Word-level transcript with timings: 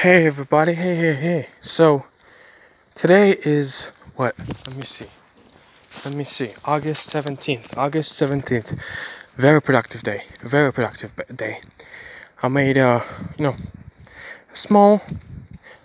Hey 0.00 0.24
everybody, 0.24 0.72
hey, 0.72 0.96
hey, 0.96 1.12
hey. 1.12 1.46
So, 1.60 2.06
today 2.94 3.36
is 3.44 3.90
what? 4.16 4.34
Let 4.66 4.74
me 4.74 4.82
see. 4.82 5.08
Let 6.06 6.14
me 6.14 6.24
see. 6.24 6.52
August 6.64 7.14
17th. 7.14 7.76
August 7.76 8.12
17th. 8.12 8.80
Very 9.36 9.60
productive 9.60 10.02
day. 10.02 10.22
Very 10.40 10.72
productive 10.72 11.12
day. 11.36 11.60
I 12.42 12.48
made 12.48 12.78
a, 12.78 13.04
you 13.36 13.44
know, 13.44 13.56
a 14.50 14.54
small, 14.54 15.02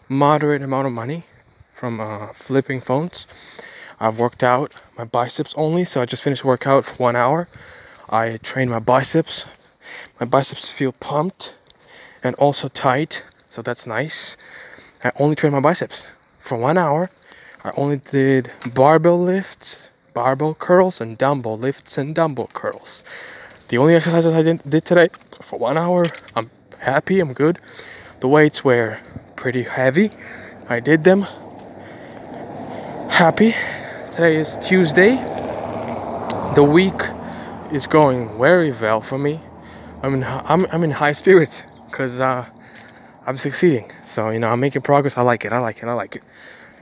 moderate 0.07 0.61
amount 0.61 0.87
of 0.87 0.93
money 0.93 1.23
from 1.73 1.99
uh, 1.99 2.27
flipping 2.27 2.79
phones. 2.79 3.27
I've 3.99 4.17
worked 4.17 4.45
out 4.45 4.77
my 4.97 5.03
biceps 5.03 5.53
only, 5.57 5.83
so 5.83 6.01
I 6.01 6.05
just 6.05 6.23
finished 6.23 6.45
workout 6.45 6.85
for 6.85 6.95
one 7.03 7.17
hour. 7.17 7.49
I 8.09 8.37
trained 8.37 8.71
my 8.71 8.79
biceps. 8.79 9.45
My 10.21 10.25
biceps 10.25 10.69
feel 10.69 10.93
pumped 10.93 11.53
and 12.23 12.33
also 12.35 12.69
tight, 12.69 13.25
so 13.55 13.61
that's 13.61 13.87
nice. 13.87 14.35
I 15.01 15.13
only 15.17 15.33
trained 15.33 15.55
my 15.55 15.61
biceps 15.61 16.11
for 16.39 16.57
one 16.57 16.77
hour. 16.77 17.09
I 17.63 17.71
only 17.77 17.95
did 17.95 18.51
barbell 18.73 19.17
lifts, 19.17 19.91
barbell 20.13 20.55
curls, 20.55 20.99
and 20.99 21.17
dumbbell 21.17 21.57
lifts 21.57 21.97
and 21.97 22.13
dumbbell 22.13 22.49
curls. 22.51 23.05
The 23.69 23.77
only 23.77 23.95
exercises 23.95 24.33
I 24.33 24.41
did, 24.41 24.69
did 24.69 24.83
today 24.83 25.07
for 25.41 25.57
one 25.57 25.77
hour, 25.77 26.03
I'm 26.35 26.49
happy, 26.79 27.21
I'm 27.21 27.31
good. 27.31 27.57
The 28.19 28.27
weights 28.27 28.65
were 28.65 28.99
pretty 29.37 29.63
heavy. 29.63 30.11
I 30.67 30.81
did 30.81 31.05
them. 31.05 31.21
Happy. 33.09 33.55
Today 34.11 34.35
is 34.35 34.57
Tuesday. 34.57 35.15
The 36.55 36.67
week 36.69 37.01
is 37.71 37.87
going 37.87 38.37
very 38.37 38.71
well 38.71 38.99
for 38.99 39.17
me. 39.17 39.39
I'm 40.03 40.15
in, 40.15 40.23
I'm, 40.25 40.67
I'm 40.73 40.83
in 40.83 40.91
high 40.91 41.13
spirits 41.13 41.63
because 41.85 42.19
uh, 42.19 42.47
I'm 43.25 43.37
succeeding. 43.37 43.91
So, 44.03 44.29
you 44.29 44.39
know, 44.39 44.49
I'm 44.49 44.59
making 44.59 44.83
progress. 44.83 45.17
I 45.17 45.21
like 45.21 45.45
it. 45.45 45.51
I 45.51 45.59
like 45.59 45.79
it. 45.81 45.85
I 45.85 45.93
like 45.93 46.15
it. 46.15 46.23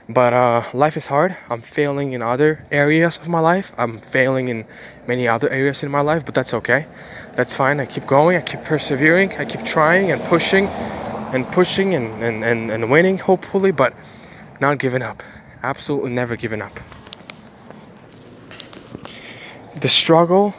But 0.08 0.34
uh, 0.34 0.62
life 0.74 0.98
is 0.98 1.06
hard. 1.06 1.34
I'm 1.48 1.62
failing 1.62 2.12
in 2.12 2.20
other 2.20 2.62
areas 2.70 3.16
of 3.16 3.28
my 3.28 3.40
life. 3.40 3.72
I'm 3.78 4.00
failing 4.00 4.48
in 4.48 4.66
many 5.06 5.26
other 5.26 5.48
areas 5.48 5.82
in 5.82 5.90
my 5.90 6.02
life, 6.02 6.26
but 6.26 6.34
that's 6.34 6.52
okay. 6.52 6.86
That's 7.32 7.56
fine. 7.56 7.80
I 7.80 7.86
keep 7.86 8.06
going. 8.06 8.36
I 8.36 8.42
keep 8.42 8.62
persevering. 8.62 9.32
I 9.38 9.46
keep 9.46 9.64
trying 9.64 10.10
and 10.12 10.20
pushing 10.24 10.66
and 10.66 11.46
pushing 11.46 11.94
and, 11.94 12.22
and, 12.22 12.44
and, 12.44 12.70
and 12.70 12.90
winning, 12.90 13.18
hopefully, 13.18 13.72
but 13.72 13.94
not 14.60 14.78
giving 14.78 15.00
up. 15.00 15.22
Absolutely 15.62 16.12
never 16.12 16.36
giving 16.36 16.60
up. 16.60 16.78
The 19.74 19.88
struggle, 19.88 20.54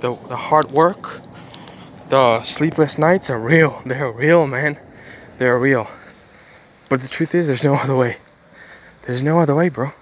the, 0.00 0.16
the 0.28 0.36
hard 0.36 0.70
work, 0.70 1.20
the 2.08 2.42
sleepless 2.42 2.98
nights 2.98 3.30
are 3.30 3.38
real. 3.38 3.82
They're 3.84 4.10
real, 4.10 4.46
man. 4.46 4.78
They're 5.38 5.58
real. 5.58 5.88
But 6.88 7.00
the 7.00 7.08
truth 7.08 7.34
is, 7.34 7.46
there's 7.46 7.64
no 7.64 7.74
other 7.74 7.96
way. 7.96 8.16
There's 9.02 9.22
no 9.22 9.40
other 9.40 9.54
way, 9.54 9.68
bro. 9.68 9.92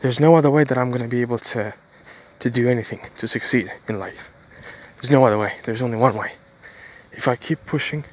There's 0.00 0.20
no 0.20 0.36
other 0.36 0.50
way 0.50 0.64
that 0.64 0.78
I'm 0.78 0.90
gonna 0.90 1.08
be 1.08 1.20
able 1.20 1.38
to 1.38 1.74
to 2.38 2.50
do 2.50 2.68
anything 2.68 3.00
to 3.16 3.26
succeed 3.26 3.72
in 3.88 3.98
life. 3.98 4.30
There's 4.96 5.10
no 5.10 5.24
other 5.24 5.38
way. 5.38 5.54
There's 5.64 5.82
only 5.82 5.96
one 5.96 6.14
way. 6.16 6.32
If 7.12 7.28
I 7.28 7.36
keep 7.36 7.64
pushing, 7.66 8.04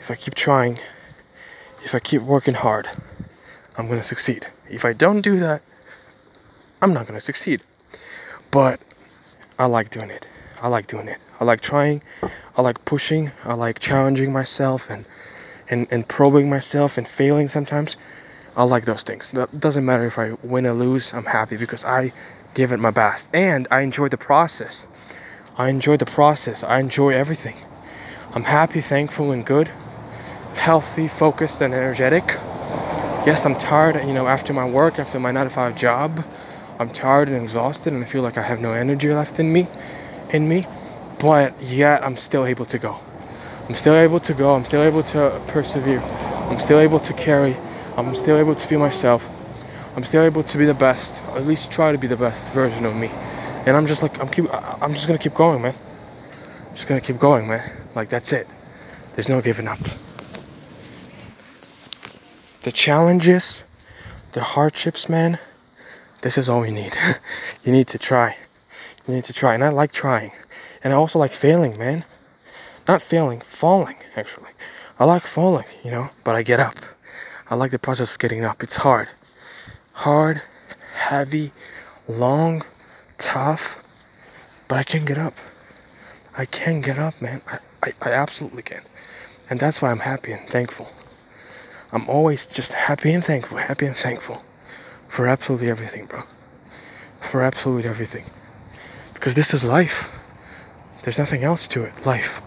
if 0.00 0.10
I 0.10 0.14
keep 0.14 0.34
trying, 0.34 0.78
if 1.84 1.94
I 1.94 2.00
keep 2.00 2.22
working 2.22 2.54
hard, 2.54 2.88
I'm 3.76 3.88
gonna 3.88 4.02
succeed. 4.02 4.48
If 4.68 4.84
I 4.84 4.92
don't 4.92 5.20
do 5.20 5.38
that, 5.38 5.62
I'm 6.80 6.92
not 6.92 7.06
gonna 7.06 7.20
succeed. 7.20 7.62
But 8.50 8.80
I 9.58 9.66
like 9.66 9.90
doing 9.90 10.10
it. 10.10 10.26
I 10.60 10.68
like 10.68 10.86
doing 10.86 11.08
it. 11.08 11.18
I 11.40 11.44
like 11.44 11.60
trying. 11.60 12.02
I 12.56 12.62
like 12.62 12.84
pushing. 12.84 13.32
I 13.44 13.54
like 13.54 13.78
challenging 13.78 14.32
myself 14.32 14.90
and 14.90 15.04
and, 15.68 15.86
and 15.90 16.08
probing 16.08 16.48
myself 16.48 16.96
and 16.96 17.06
failing 17.06 17.48
sometimes. 17.48 17.96
I 18.56 18.62
like 18.64 18.84
those 18.84 19.02
things. 19.02 19.28
That 19.30 19.60
doesn't 19.60 19.84
matter 19.84 20.06
if 20.06 20.18
I 20.18 20.32
win 20.42 20.66
or 20.66 20.72
lose, 20.72 21.12
I'm 21.12 21.26
happy 21.26 21.56
because 21.56 21.84
I 21.84 22.12
give 22.54 22.72
it 22.72 22.78
my 22.78 22.90
best. 22.90 23.28
And 23.34 23.68
I 23.70 23.82
enjoy 23.82 24.08
the 24.08 24.16
process. 24.16 24.88
I 25.58 25.68
enjoy 25.68 25.96
the 25.96 26.06
process. 26.06 26.64
I 26.64 26.78
enjoy 26.80 27.10
everything. 27.10 27.56
I'm 28.32 28.44
happy, 28.44 28.80
thankful, 28.80 29.30
and 29.30 29.44
good. 29.44 29.68
Healthy, 30.54 31.08
focused, 31.08 31.60
and 31.60 31.74
energetic. 31.74 32.24
Yes, 33.26 33.44
I'm 33.44 33.56
tired, 33.56 33.96
you 34.06 34.14
know, 34.14 34.26
after 34.26 34.52
my 34.52 34.68
work, 34.68 34.98
after 34.98 35.18
my 35.18 35.32
9 35.32 35.44
to 35.44 35.50
5 35.50 35.76
job. 35.76 36.24
I'm 36.78 36.90
tired 36.90 37.28
and 37.28 37.36
exhausted, 37.42 37.92
and 37.92 38.02
I 38.02 38.06
feel 38.06 38.22
like 38.22 38.38
I 38.38 38.42
have 38.42 38.60
no 38.60 38.72
energy 38.72 39.12
left 39.12 39.38
in 39.38 39.52
me. 39.52 39.66
In 40.30 40.48
me. 40.48 40.66
But 41.18 41.60
yet, 41.62 42.02
I'm 42.02 42.16
still 42.16 42.44
able 42.44 42.66
to 42.66 42.78
go. 42.78 43.00
I'm 43.68 43.74
still 43.74 43.94
able 43.94 44.20
to 44.20 44.34
go. 44.34 44.54
I'm 44.54 44.64
still 44.64 44.82
able 44.82 45.02
to 45.04 45.42
persevere. 45.48 46.00
I'm 46.00 46.60
still 46.60 46.78
able 46.78 47.00
to 47.00 47.12
carry 47.12 47.56
I'm 47.96 48.14
still 48.14 48.36
able 48.36 48.54
to 48.54 48.68
be 48.68 48.76
myself. 48.76 49.26
I'm 49.96 50.04
still 50.04 50.20
able 50.20 50.42
to 50.42 50.58
be 50.58 50.66
the 50.66 50.74
best, 50.74 51.22
at 51.34 51.46
least 51.46 51.70
try 51.70 51.92
to 51.92 51.98
be 51.98 52.06
the 52.06 52.16
best 52.16 52.46
version 52.48 52.84
of 52.84 52.94
me. 52.94 53.08
And 53.64 53.74
I'm 53.74 53.86
just 53.86 54.02
like 54.02 54.20
I'm 54.20 54.28
keep 54.28 54.44
I'm 54.52 54.92
just 54.92 55.06
gonna 55.06 55.18
keep 55.18 55.32
going, 55.32 55.62
man. 55.62 55.74
I'm 56.68 56.74
just 56.74 56.86
gonna 56.86 57.00
keep 57.00 57.18
going, 57.18 57.48
man. 57.48 57.72
Like 57.94 58.10
that's 58.10 58.34
it. 58.34 58.46
There's 59.14 59.30
no 59.30 59.40
giving 59.40 59.66
up. 59.66 59.78
The 62.64 62.72
challenges, 62.72 63.64
the 64.32 64.42
hardships, 64.42 65.08
man. 65.08 65.38
This 66.20 66.36
is 66.36 66.50
all 66.50 66.66
you 66.66 66.72
need. 66.72 66.94
you 67.64 67.72
need 67.72 67.86
to 67.88 67.98
try. 67.98 68.36
You 69.06 69.14
need 69.14 69.24
to 69.24 69.32
try, 69.32 69.54
and 69.54 69.62
I 69.62 69.68
like 69.68 69.92
trying, 69.92 70.32
and 70.82 70.92
I 70.92 70.96
also 70.96 71.18
like 71.18 71.32
failing, 71.32 71.78
man. 71.78 72.04
Not 72.88 73.02
failing, 73.02 73.40
falling 73.40 73.96
actually. 74.16 74.50
I 74.98 75.04
like 75.04 75.22
falling, 75.22 75.66
you 75.84 75.90
know, 75.90 76.10
but 76.24 76.34
I 76.34 76.42
get 76.42 76.60
up. 76.60 76.76
I 77.48 77.54
like 77.54 77.70
the 77.70 77.78
process 77.78 78.12
of 78.12 78.18
getting 78.18 78.44
up. 78.44 78.62
It's 78.62 78.76
hard. 78.76 79.08
Hard, 79.92 80.42
heavy, 80.94 81.52
long, 82.08 82.64
tough, 83.18 83.82
but 84.68 84.78
I 84.78 84.82
can 84.82 85.04
get 85.04 85.18
up. 85.18 85.34
I 86.36 86.44
can 86.44 86.80
get 86.80 86.98
up, 86.98 87.20
man. 87.20 87.42
I, 87.50 87.58
I, 87.82 87.92
I 88.02 88.12
absolutely 88.12 88.62
can. 88.62 88.82
And 89.48 89.60
that's 89.60 89.80
why 89.80 89.90
I'm 89.90 90.00
happy 90.00 90.32
and 90.32 90.48
thankful. 90.48 90.90
I'm 91.92 92.08
always 92.08 92.46
just 92.46 92.72
happy 92.74 93.12
and 93.12 93.24
thankful, 93.24 93.58
happy 93.58 93.86
and 93.86 93.96
thankful 93.96 94.42
for 95.06 95.26
absolutely 95.28 95.70
everything, 95.70 96.06
bro. 96.06 96.24
For 97.20 97.42
absolutely 97.42 97.88
everything. 97.88 98.24
Because 99.16 99.34
this 99.34 99.54
is 99.54 99.64
life. 99.64 100.10
There's 101.02 101.18
nothing 101.18 101.42
else 101.42 101.66
to 101.68 101.82
it. 101.84 102.04
Life. 102.04 102.42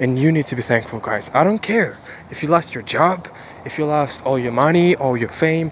And 0.00 0.18
you 0.18 0.32
need 0.32 0.46
to 0.46 0.56
be 0.56 0.62
thankful, 0.62 0.98
guys. 0.98 1.30
I 1.32 1.44
don't 1.44 1.62
care 1.62 1.96
if 2.28 2.42
you 2.42 2.48
lost 2.48 2.74
your 2.74 2.82
job, 2.82 3.28
if 3.64 3.78
you 3.78 3.86
lost 3.86 4.20
all 4.26 4.36
your 4.36 4.50
money, 4.50 4.96
all 4.96 5.16
your 5.16 5.28
fame, 5.28 5.70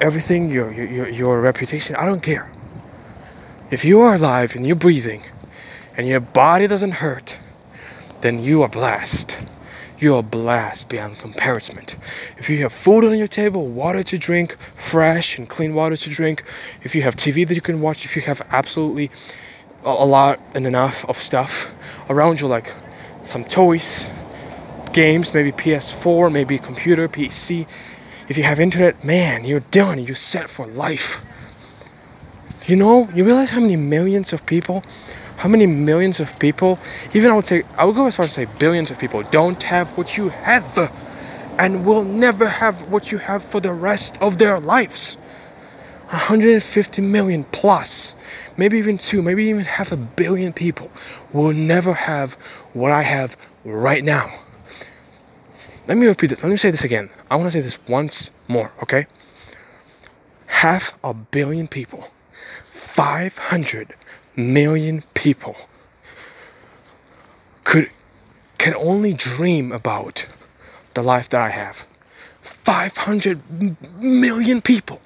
everything, 0.00 0.50
your, 0.50 0.72
your, 0.72 1.08
your 1.08 1.40
reputation, 1.40 1.96
I 1.96 2.06
don't 2.06 2.22
care. 2.22 2.50
If 3.70 3.84
you 3.84 4.00
are 4.00 4.14
alive 4.14 4.56
and 4.56 4.66
you're 4.66 4.74
breathing 4.74 5.22
and 5.96 6.08
your 6.08 6.20
body 6.20 6.66
doesn't 6.66 6.92
hurt, 6.92 7.38
then 8.22 8.38
you 8.38 8.62
are 8.62 8.68
blessed. 8.68 9.38
You 10.00 10.14
are 10.16 10.22
blessed 10.22 10.88
beyond 10.88 11.18
comparison. 11.18 11.78
If 12.38 12.48
you 12.48 12.62
have 12.62 12.72
food 12.72 13.04
on 13.04 13.18
your 13.18 13.26
table, 13.28 13.66
water 13.66 14.02
to 14.02 14.16
drink, 14.16 14.58
fresh 14.58 15.36
and 15.36 15.46
clean 15.46 15.74
water 15.74 15.94
to 15.94 16.08
drink, 16.08 16.42
if 16.82 16.94
you 16.94 17.02
have 17.02 17.16
TV 17.16 17.46
that 17.46 17.54
you 17.54 17.60
can 17.60 17.82
watch, 17.82 18.06
if 18.06 18.16
you 18.16 18.22
have 18.22 18.40
absolutely 18.50 19.10
a 19.84 20.06
lot 20.06 20.40
and 20.54 20.64
enough 20.64 21.04
of 21.06 21.18
stuff 21.18 21.70
around 22.08 22.40
you, 22.40 22.46
like 22.46 22.74
some 23.24 23.44
toys, 23.44 24.06
games, 24.94 25.34
maybe 25.34 25.52
PS4, 25.52 26.32
maybe 26.32 26.56
computer, 26.56 27.06
PC. 27.06 27.66
If 28.26 28.38
you 28.38 28.44
have 28.44 28.58
internet, 28.58 29.04
man, 29.04 29.44
you're 29.44 29.60
done. 29.70 29.98
You're 29.98 30.14
set 30.14 30.48
for 30.48 30.66
life. 30.66 31.22
You 32.66 32.76
know, 32.76 33.08
you 33.14 33.24
realize 33.24 33.50
how 33.50 33.60
many 33.60 33.76
millions 33.76 34.32
of 34.32 34.46
people, 34.46 34.82
how 35.40 35.48
many 35.48 35.64
millions 35.64 36.20
of 36.20 36.38
people, 36.38 36.78
even 37.14 37.30
I 37.30 37.34
would 37.34 37.46
say, 37.46 37.62
I 37.78 37.86
would 37.86 37.96
go 37.96 38.06
as 38.06 38.14
far 38.14 38.24
as 38.24 38.34
to 38.34 38.44
say 38.44 38.58
billions 38.58 38.90
of 38.90 38.98
people 38.98 39.22
don't 39.22 39.62
have 39.62 39.88
what 39.96 40.18
you 40.18 40.28
have 40.28 40.92
and 41.58 41.86
will 41.86 42.04
never 42.04 42.46
have 42.46 42.82
what 42.92 43.10
you 43.10 43.16
have 43.16 43.42
for 43.42 43.58
the 43.58 43.72
rest 43.72 44.18
of 44.20 44.36
their 44.36 44.60
lives. 44.60 45.16
150 46.10 47.00
million 47.00 47.44
plus, 47.44 48.14
maybe 48.58 48.76
even 48.76 48.98
two, 48.98 49.22
maybe 49.22 49.44
even 49.44 49.64
half 49.64 49.92
a 49.92 49.96
billion 49.96 50.52
people 50.52 50.90
will 51.32 51.54
never 51.54 51.94
have 51.94 52.34
what 52.74 52.92
I 52.92 53.00
have 53.00 53.34
right 53.64 54.04
now. 54.04 54.30
Let 55.88 55.96
me 55.96 56.06
repeat 56.06 56.26
this. 56.26 56.42
Let 56.42 56.50
me 56.50 56.58
say 56.58 56.70
this 56.70 56.84
again. 56.84 57.08
I 57.30 57.36
want 57.36 57.46
to 57.46 57.50
say 57.50 57.62
this 57.62 57.78
once 57.88 58.30
more, 58.46 58.74
okay? 58.82 59.06
Half 60.48 60.92
a 61.02 61.14
billion 61.14 61.66
people, 61.66 62.08
500 62.66 63.94
million 64.36 65.02
people 65.14 65.56
could 67.64 67.90
can 68.58 68.74
only 68.74 69.14
dream 69.14 69.72
about 69.72 70.26
the 70.94 71.02
life 71.02 71.28
that 71.30 71.40
I 71.40 71.50
have. 71.50 71.86
500 72.42 73.40
million 74.00 74.60
people. 74.60 75.00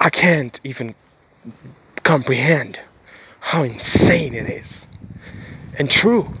I 0.00 0.10
can't 0.10 0.58
even 0.64 0.94
comprehend 2.02 2.80
how 3.40 3.62
insane 3.64 4.34
it 4.34 4.48
is. 4.48 4.86
And 5.78 5.90
true. 5.90 6.34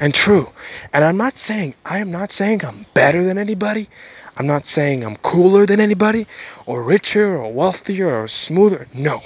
and 0.00 0.14
true. 0.14 0.50
And 0.92 1.04
I'm 1.04 1.16
not 1.16 1.38
saying, 1.38 1.74
I 1.84 1.98
am 1.98 2.10
not 2.10 2.30
saying 2.32 2.64
I'm 2.64 2.86
better 2.94 3.24
than 3.24 3.38
anybody. 3.38 3.88
I'm 4.36 4.46
not 4.46 4.66
saying 4.66 5.04
I'm 5.04 5.16
cooler 5.16 5.66
than 5.66 5.80
anybody, 5.80 6.26
or 6.66 6.82
richer, 6.82 7.34
or 7.38 7.52
wealthier, 7.52 8.22
or 8.22 8.28
smoother. 8.28 8.88
No. 8.92 9.22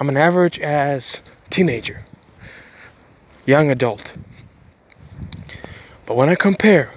I'm 0.00 0.08
an 0.08 0.16
average 0.16 0.60
as 0.60 1.22
teenager, 1.50 2.04
young 3.46 3.70
adult. 3.70 4.16
But 6.06 6.16
when 6.16 6.28
I 6.28 6.36
compare 6.36 6.92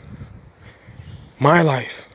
my 1.39 1.63
life 1.63 2.07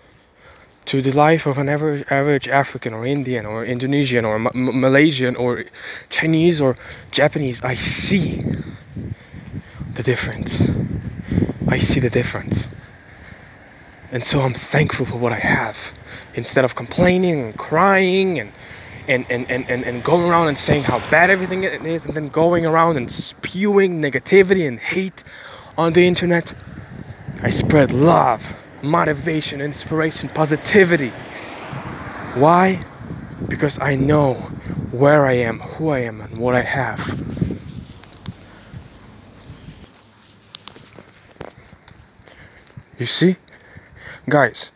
to 0.85 1.03
the 1.03 1.11
life 1.11 1.47
of 1.47 1.59
an 1.59 1.69
average, 1.69 2.49
African 2.49 2.95
or 2.95 3.05
Indian 3.05 3.45
or 3.45 3.65
Indonesian 3.65 4.25
or 4.25 4.39
Malaysian 4.39 5.35
or 5.35 5.65
Chinese 6.09 6.61
or 6.61 6.77
Japanese, 7.11 7.61
I 7.65 7.75
see 7.75 8.45
the 9.95 10.05
difference. 10.05 10.71
I 11.67 11.79
see 11.79 11.99
the 11.99 12.11
difference. 12.11 12.69
And 14.13 14.23
so 14.25 14.41
I'm 14.41 14.55
thankful 14.55 15.05
for 15.05 15.19
what 15.19 15.33
I 15.33 15.41
have. 15.41 15.93
Instead 16.35 16.65
of 16.65 16.77
complaining 16.77 17.43
and 17.43 17.59
crying 17.59 18.39
and 18.39 18.53
and, 19.09 19.27
and, 19.31 19.51
and, 19.51 19.69
and, 19.71 19.85
and 19.85 20.03
going 20.05 20.29
around 20.29 20.49
and 20.49 20.59
saying 20.59 20.85
how 20.85 20.99
bad 21.11 21.31
everything 21.31 21.65
is 21.65 22.05
and 22.07 22.15
then 22.15 22.29
going 22.29 22.67
around 22.67 22.97
and 22.97 23.11
spewing 23.11 24.01
negativity 24.01 24.67
and 24.67 24.79
hate 24.79 25.23
on 25.77 25.93
the 25.93 26.07
internet, 26.07 26.55
I 27.43 27.51
spread 27.51 27.93
love, 27.93 28.57
motivation, 28.83 29.61
inspiration, 29.61 30.29
positivity. 30.31 31.11
Why? 32.35 32.85
Because 33.49 33.79
I 33.79 33.95
know 33.95 34.35
where 34.91 35.27
I 35.27 35.33
am, 35.33 35.61
who 35.61 35.91
I 35.91 36.01
am, 36.01 36.21
and 36.21 36.39
what 36.39 36.55
I 36.55 36.63
have. 36.63 37.27
You 42.99 43.07
see? 43.07 43.37
Guys, 44.29 44.73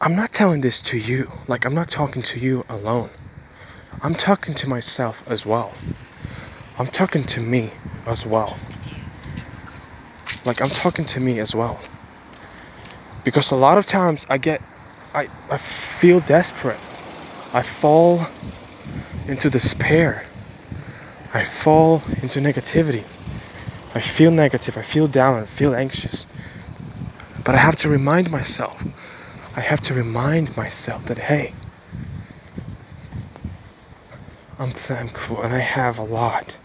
I'm 0.00 0.14
not 0.14 0.32
telling 0.32 0.60
this 0.60 0.80
to 0.82 0.96
you. 0.96 1.32
Like, 1.48 1.64
I'm 1.64 1.74
not 1.74 1.88
talking 1.88 2.22
to 2.22 2.38
you 2.38 2.64
alone. 2.68 3.10
I'm 4.02 4.14
talking 4.14 4.54
to 4.54 4.68
myself 4.68 5.22
as 5.26 5.46
well. 5.46 5.72
I'm 6.78 6.86
talking 6.86 7.24
to 7.24 7.40
me 7.40 7.70
as 8.06 8.26
well. 8.26 8.56
Like, 10.44 10.60
I'm 10.60 10.68
talking 10.68 11.06
to 11.06 11.20
me 11.20 11.38
as 11.38 11.54
well. 11.54 11.80
Because 13.24 13.50
a 13.50 13.56
lot 13.56 13.78
of 13.78 13.86
times 13.86 14.26
I 14.28 14.38
get, 14.38 14.62
I, 15.14 15.28
I 15.50 15.56
feel 15.56 16.20
desperate. 16.20 16.78
I 17.52 17.62
fall 17.62 18.26
into 19.26 19.48
despair. 19.48 20.26
I 21.32 21.42
fall 21.42 22.02
into 22.22 22.40
negativity. 22.40 23.04
I 23.94 24.00
feel 24.00 24.30
negative. 24.30 24.76
I 24.76 24.82
feel 24.82 25.06
down. 25.06 25.42
I 25.42 25.46
feel 25.46 25.74
anxious. 25.74 26.26
But 27.44 27.54
I 27.54 27.58
have 27.58 27.76
to 27.76 27.88
remind 27.88 28.30
myself, 28.30 28.84
I 29.56 29.60
have 29.60 29.80
to 29.82 29.94
remind 29.94 30.54
myself 30.56 31.06
that, 31.06 31.18
hey, 31.18 31.54
I'm 34.58 34.70
thankful 34.70 35.42
and 35.42 35.54
I 35.54 35.58
have 35.58 35.98
a 35.98 36.02
lot 36.02 36.56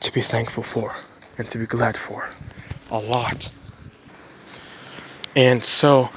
to 0.00 0.12
be 0.12 0.20
thankful 0.20 0.62
for 0.62 0.94
and 1.36 1.48
to 1.48 1.58
be 1.58 1.66
glad 1.66 1.96
for. 1.96 2.28
A 2.88 2.98
lot. 2.98 3.50
And 5.34 5.64
so 5.64 6.10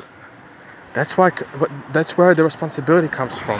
that's 0.94 1.18
why 1.18 1.31
that's 1.91 2.15
where 2.15 2.35
the 2.35 2.44
responsibility 2.44 3.07
comes 3.07 3.39
from. 3.39 3.59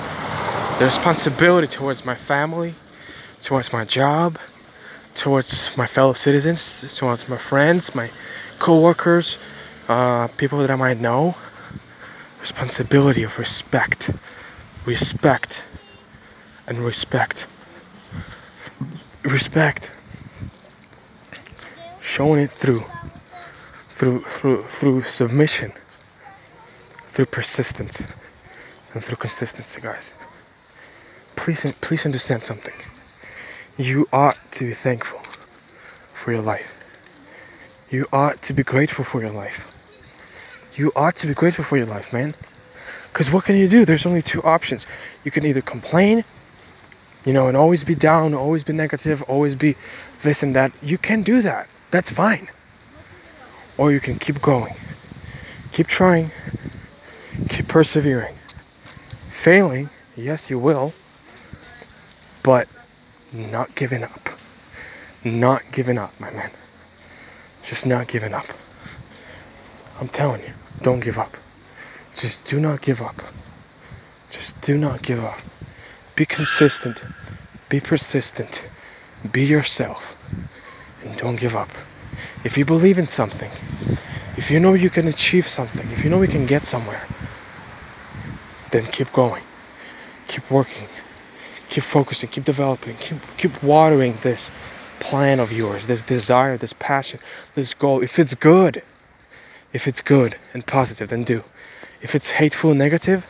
The 0.78 0.86
responsibility 0.86 1.68
towards 1.68 2.06
my 2.06 2.14
family, 2.14 2.76
towards 3.42 3.74
my 3.74 3.84
job, 3.84 4.38
towards 5.16 5.76
my 5.76 5.88
fellow 5.88 6.14
citizens, 6.14 6.96
towards 6.96 7.28
my 7.28 7.38
friends, 7.38 7.96
my 7.96 8.12
co-workers, 8.60 9.40
uh, 9.90 10.28
people 10.38 10.60
that 10.60 10.70
I 10.70 10.76
might 10.76 11.00
know. 11.00 11.36
Responsibility 12.40 13.24
of 13.24 13.40
respect, 13.40 14.12
respect, 14.86 15.64
and 16.68 16.80
respect, 16.80 17.48
respect. 19.24 19.92
Showing 22.00 22.40
it 22.40 22.50
through, 22.50 22.84
through, 23.90 24.22
through, 24.22 24.64
through 24.64 25.02
submission, 25.02 25.74
through 27.08 27.26
persistence, 27.26 28.08
and 28.94 29.04
through 29.04 29.18
consistency, 29.18 29.82
guys. 29.82 30.16
Please, 31.36 31.66
please 31.82 32.06
understand 32.06 32.44
something. 32.44 32.76
You 33.78 34.08
ought 34.14 34.40
to 34.52 34.66
be 34.66 34.74
thankful 34.74 35.20
for 36.14 36.32
your 36.32 36.42
life. 36.42 36.74
You 37.90 38.06
ought 38.14 38.42
to 38.44 38.54
be 38.54 38.64
grateful 38.64 39.04
for 39.04 39.22
your 39.22 39.32
life 39.32 39.74
you 40.78 40.92
ought 40.96 41.16
to 41.18 41.28
be 41.28 41.34
grateful 41.34 41.64
for 41.64 41.78
your 41.78 41.86
life, 41.86 42.14
man. 42.14 42.36
Because 43.12 43.32
what 43.32 43.46
can 43.46 43.56
you 43.56 43.68
do? 43.68 43.84
There's 43.84 44.06
only 44.06 44.22
two 44.22 44.44
options. 44.44 44.86
You 45.24 45.32
can 45.32 45.46
either 45.46 45.62
complain, 45.62 46.24
you 47.28 47.34
know, 47.34 47.50
and 47.50 47.58
always 47.58 47.84
be 47.84 47.94
down, 47.94 48.34
always 48.34 48.64
be 48.64 48.72
negative, 48.72 49.22
always 49.24 49.54
be 49.54 49.76
this 50.22 50.42
and 50.42 50.56
that. 50.56 50.72
You 50.82 50.98
can 50.98 51.24
do 51.24 51.42
that. 51.42 51.68
That's 51.92 52.10
fine. 52.10 52.48
Or 53.78 53.92
you 53.92 54.00
can 54.00 54.18
keep 54.18 54.42
going, 54.42 54.76
keep 55.74 55.88
trying, 55.88 56.32
keep 57.50 57.68
persevering. 57.68 58.34
Failing, 59.30 59.90
yes, 60.16 60.50
you 60.50 60.58
will, 60.58 60.94
but 62.44 62.70
not 63.34 63.76
giving 63.76 64.06
up. 64.06 64.30
Not 65.26 65.64
giving 65.74 65.98
up, 65.98 66.18
my 66.22 66.32
man. 66.32 66.52
Just 67.62 67.86
not 67.86 68.08
giving 68.08 68.34
up. 68.34 68.48
I'm 70.00 70.08
telling 70.08 70.42
you. 70.44 70.54
Don't 70.82 71.02
give 71.02 71.18
up. 71.18 71.36
Just 72.16 72.46
do 72.46 72.58
not 72.58 72.82
give 72.82 73.02
up. 73.02 73.22
Just 74.30 74.62
do 74.62 74.78
not 74.78 75.02
give 75.02 75.22
up. 75.22 75.42
Be 76.18 76.26
consistent. 76.26 77.04
Be 77.70 77.80
persistent. 77.80 78.68
Be 79.32 79.46
yourself. 79.46 80.18
And 81.04 81.16
don't 81.16 81.40
give 81.40 81.56
up. 81.56 81.70
If 82.44 82.58
you 82.58 82.66
believe 82.66 82.98
in 82.98 83.08
something, 83.08 83.52
if 84.36 84.50
you 84.50 84.60
know 84.60 84.74
you 84.74 84.90
can 84.90 85.08
achieve 85.08 85.48
something, 85.48 85.90
if 85.92 86.04
you 86.04 86.10
know 86.10 86.18
we 86.18 86.28
can 86.28 86.48
get 86.48 86.66
somewhere, 86.66 87.06
then 88.72 88.88
keep 88.88 89.14
going. 89.14 89.44
Keep 90.28 90.50
working. 90.50 90.88
Keep 91.70 91.84
focusing. 91.84 92.30
Keep 92.30 92.46
developing. 92.46 92.96
Keep, 92.98 93.20
keep 93.38 93.64
watering 93.64 94.18
this 94.24 94.50
plan 95.00 95.40
of 95.40 95.52
yours, 95.52 95.86
this 95.86 96.02
desire, 96.02 96.58
this 96.58 96.74
passion, 96.74 97.20
this 97.54 97.76
goal. 97.76 98.02
If 98.02 98.18
it's 98.18 98.34
good, 98.34 98.82
if 99.72 99.88
it's 99.88 100.02
good 100.02 100.36
and 100.52 100.66
positive, 100.66 101.10
then 101.10 101.24
do. 101.24 101.44
If 102.02 102.16
it's 102.16 102.32
hateful 102.32 102.72
and 102.72 102.80
negative, 102.80 103.28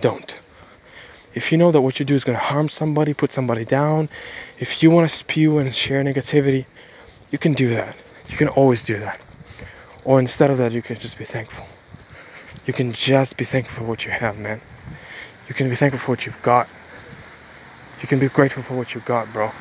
don't. 0.00 0.40
If 1.36 1.52
you 1.52 1.58
know 1.58 1.70
that 1.70 1.82
what 1.82 2.00
you 2.00 2.06
do 2.06 2.14
is 2.14 2.24
going 2.24 2.38
to 2.38 2.42
harm 2.42 2.70
somebody, 2.70 3.12
put 3.12 3.30
somebody 3.30 3.66
down, 3.66 4.08
if 4.58 4.82
you 4.82 4.90
want 4.90 5.06
to 5.06 5.14
spew 5.14 5.58
and 5.58 5.74
share 5.74 6.02
negativity, 6.02 6.64
you 7.30 7.36
can 7.36 7.52
do 7.52 7.68
that. 7.74 7.94
You 8.30 8.38
can 8.38 8.48
always 8.48 8.82
do 8.82 8.98
that. 9.00 9.20
Or 10.02 10.18
instead 10.18 10.50
of 10.50 10.56
that, 10.56 10.72
you 10.72 10.80
can 10.80 10.96
just 10.96 11.18
be 11.18 11.26
thankful. 11.26 11.66
You 12.64 12.72
can 12.72 12.90
just 12.94 13.36
be 13.36 13.44
thankful 13.44 13.84
for 13.84 13.84
what 13.86 14.06
you 14.06 14.12
have, 14.12 14.38
man. 14.38 14.62
You 15.46 15.54
can 15.54 15.68
be 15.68 15.76
thankful 15.76 16.00
for 16.00 16.12
what 16.12 16.24
you've 16.24 16.40
got. 16.40 16.68
You 18.00 18.08
can 18.08 18.18
be 18.18 18.28
grateful 18.28 18.62
for 18.62 18.74
what 18.74 18.94
you've 18.94 19.04
got, 19.04 19.30
bro. 19.30 19.52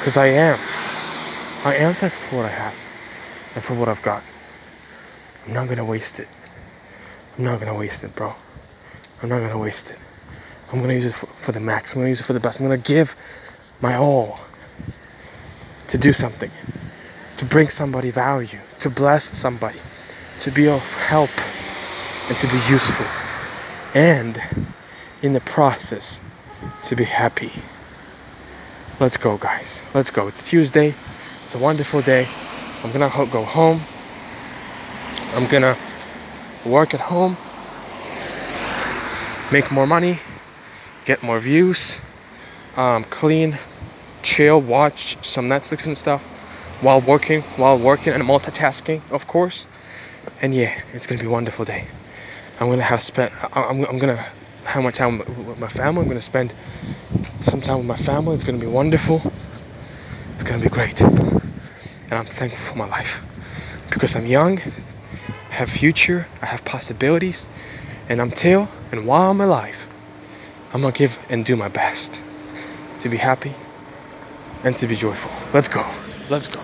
Because 0.00 0.16
I 0.16 0.26
am. 0.26 0.58
I 1.64 1.76
am 1.76 1.94
thankful 1.94 2.28
for 2.28 2.36
what 2.38 2.46
I 2.46 2.54
have 2.54 2.74
and 3.54 3.62
for 3.62 3.74
what 3.74 3.88
I've 3.88 4.02
got. 4.02 4.24
I'm 5.46 5.52
not 5.52 5.68
gonna 5.68 5.84
waste 5.84 6.18
it. 6.18 6.28
I'm 7.38 7.44
not 7.44 7.60
gonna 7.60 7.76
waste 7.76 8.02
it, 8.02 8.16
bro. 8.16 8.34
I'm 9.22 9.28
not 9.28 9.38
gonna 9.38 9.58
waste 9.58 9.92
it. 9.92 9.98
I'm 10.72 10.80
gonna 10.80 10.94
use 10.94 11.04
it 11.04 11.12
for, 11.12 11.26
for, 11.26 11.52
the 11.52 11.60
max. 11.60 11.92
I'm 11.92 12.00
gonna 12.00 12.08
use 12.08 12.20
it 12.20 12.24
for 12.24 12.32
the 12.32 12.40
best. 12.40 12.58
I'm 12.58 12.64
gonna 12.64 12.78
give 12.78 13.14
my 13.82 13.96
all 13.96 14.40
to 15.88 15.98
do 15.98 16.14
something, 16.14 16.50
to 17.36 17.44
bring 17.44 17.68
somebody 17.68 18.10
value, 18.10 18.58
to 18.78 18.88
bless 18.88 19.36
somebody, 19.36 19.80
to 20.38 20.50
be 20.50 20.68
of 20.68 20.82
help, 20.94 21.30
and 22.28 22.38
to 22.38 22.46
be 22.46 22.56
useful. 22.70 23.06
And 23.94 24.42
in 25.20 25.34
the 25.34 25.40
process, 25.40 26.22
to 26.84 26.96
be 26.96 27.04
happy. 27.04 27.52
Let's 28.98 29.18
go, 29.18 29.36
guys. 29.36 29.82
Let's 29.92 30.10
go. 30.10 30.28
It's 30.28 30.48
Tuesday. 30.48 30.94
It's 31.44 31.54
a 31.54 31.58
wonderful 31.58 32.00
day. 32.00 32.28
I'm 32.82 32.92
gonna 32.92 33.10
go 33.30 33.44
home. 33.44 33.82
I'm 35.34 35.46
gonna 35.46 35.76
work 36.64 36.94
at 36.94 37.00
home, 37.00 37.36
make 39.50 39.70
more 39.70 39.86
money, 39.86 40.18
get 41.04 41.22
more 41.22 41.38
views, 41.38 42.00
um, 42.76 43.04
clean, 43.04 43.58
chill, 44.22 44.60
watch 44.60 45.22
some 45.24 45.48
Netflix 45.48 45.86
and 45.86 45.96
stuff 45.96 46.22
while 46.80 47.00
working, 47.00 47.42
while 47.56 47.78
working 47.78 48.12
and 48.12 48.22
multitasking, 48.22 49.00
of 49.10 49.26
course. 49.26 49.66
And 50.40 50.54
yeah, 50.54 50.80
it's 50.92 51.06
gonna 51.06 51.20
be 51.20 51.26
a 51.26 51.30
wonderful 51.30 51.64
day. 51.64 51.86
I'm 52.60 52.68
gonna 52.68 52.82
have 52.82 53.00
spent. 53.00 53.32
I'm, 53.56 53.84
I'm 53.84 53.98
gonna 53.98 54.24
have 54.64 54.82
my 54.82 54.90
time 54.90 55.18
with 55.18 55.58
my 55.58 55.68
family. 55.68 56.02
I'm 56.02 56.08
gonna 56.08 56.20
spend 56.20 56.54
some 57.40 57.60
time 57.60 57.78
with 57.78 57.86
my 57.86 57.96
family. 57.96 58.34
It's 58.34 58.44
gonna 58.44 58.58
be 58.58 58.66
wonderful. 58.66 59.32
It's 60.34 60.42
gonna 60.42 60.62
be 60.62 60.68
great. 60.68 61.00
And 61.00 61.42
I'm 62.12 62.26
thankful 62.26 62.72
for 62.72 62.78
my 62.78 62.88
life. 62.88 63.20
Because 63.90 64.16
I'm 64.16 64.26
young, 64.26 64.60
I 65.50 65.54
have 65.54 65.70
future, 65.70 66.26
I 66.40 66.46
have 66.46 66.64
possibilities, 66.64 67.46
and 68.08 68.20
I'm 68.20 68.30
till 68.30 68.68
and 68.90 69.06
while 69.06 69.30
I'm 69.30 69.40
alive, 69.40 69.86
I'm 70.74 70.80
gonna 70.80 70.92
give 70.92 71.18
and 71.28 71.44
do 71.44 71.54
my 71.54 71.68
best 71.68 72.22
to 73.00 73.08
be 73.08 73.18
happy 73.18 73.54
and 74.64 74.76
to 74.78 74.86
be 74.86 74.96
joyful. 74.96 75.30
Let's 75.52 75.68
go. 75.68 75.84
Let's 76.30 76.48
go. 76.48 76.60